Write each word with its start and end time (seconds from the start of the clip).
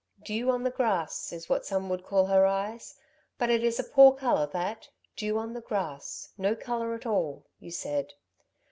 'Dew 0.23 0.49
on 0.49 0.63
the 0.63 0.71
grass' 0.71 1.31
is 1.31 1.47
what 1.47 1.63
some 1.63 1.87
would 1.87 2.03
call 2.03 2.25
her 2.25 2.43
eyes, 2.47 2.95
but 3.37 3.51
it 3.51 3.63
is 3.63 3.77
a 3.79 3.83
poor 3.83 4.11
colour, 4.13 4.47
that 4.47 4.89
dew 5.15 5.37
on 5.37 5.53
the 5.53 5.61
grass 5.61 6.29
no 6.39 6.55
colour 6.55 6.95
at 6.95 7.05
all,' 7.05 7.45
you 7.59 7.69
said. 7.69 8.11